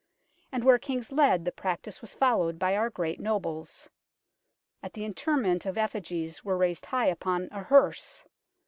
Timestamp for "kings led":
0.79-1.45